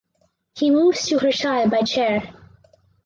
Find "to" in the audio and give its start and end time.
1.09-1.19